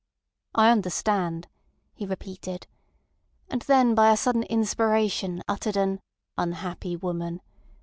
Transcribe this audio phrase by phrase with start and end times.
[0.55, 1.47] "I understand,"
[1.93, 2.65] he repeated,
[3.51, 7.39] and then by a sudden inspiration uttered an—"Unhappy woman!"